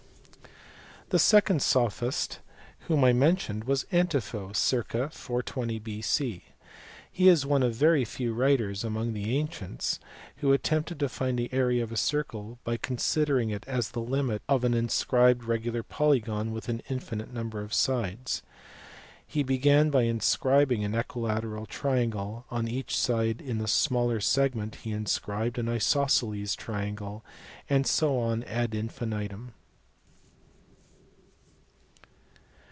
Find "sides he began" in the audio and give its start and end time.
17.73-19.89